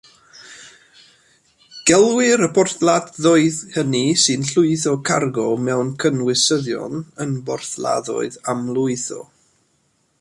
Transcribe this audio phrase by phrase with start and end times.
[1.89, 9.21] Gelwir y porthladdoedd hynny sy'n llwytho cargo mewn cynwysyddion yn borthladdoedd amlwytho.